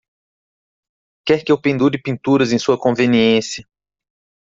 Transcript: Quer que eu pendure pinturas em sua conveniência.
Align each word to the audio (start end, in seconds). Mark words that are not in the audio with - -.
Quer 1.27 1.43
que 1.45 1.51
eu 1.51 1.61
pendure 1.61 2.01
pinturas 2.01 2.51
em 2.51 2.57
sua 2.57 2.75
conveniência. 2.75 3.69